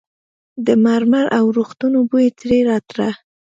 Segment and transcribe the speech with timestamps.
[0.65, 3.07] د مرمر او روغتون بوی ترې راته.